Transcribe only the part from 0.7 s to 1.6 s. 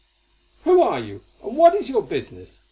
are you, and